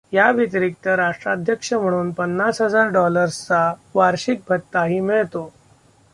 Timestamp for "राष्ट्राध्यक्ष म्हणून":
0.87-2.11